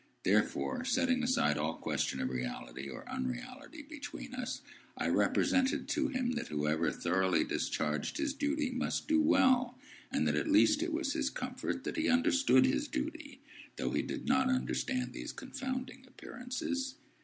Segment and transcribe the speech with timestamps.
[0.23, 4.61] Therefore, setting aside all question of reality or unreality between us,
[4.97, 9.77] I represented to him that whoever thoroughly discharged his duty must do well,
[10.11, 13.41] and that at least it was his comfort that he understood his duty,
[13.75, 16.95] though he did not understand these confounding Appearances.